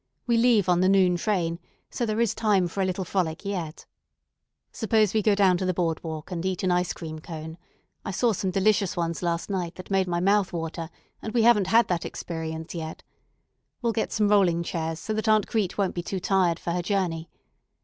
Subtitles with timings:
[0.25, 1.59] We leave on the noon train;
[1.91, 3.85] so there is time for a little frolic yet.
[4.71, 7.59] Suppose we go down to the board walk, and eat an ice cream cone.
[8.03, 10.89] I saw some delicious ones last night that made my mouth water,
[11.21, 13.03] and we haven't had that experience yet.
[13.83, 16.81] We'll get some rolling chairs so that Aunt Crete won't be too tired for her
[16.81, 17.29] journey.